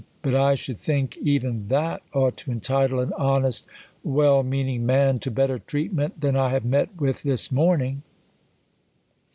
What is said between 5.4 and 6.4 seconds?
ter treatment than